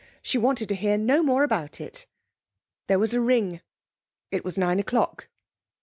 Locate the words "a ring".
3.13-3.61